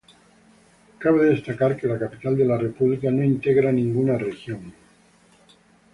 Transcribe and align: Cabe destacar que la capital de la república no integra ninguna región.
Cabe 1.01 1.25
destacar 1.27 1.75
que 1.77 1.85
la 1.91 1.99
capital 2.03 2.35
de 2.35 2.43
la 2.53 2.57
república 2.57 3.11
no 3.11 3.23
integra 3.23 3.71
ninguna 3.71 4.17
región. 4.17 4.73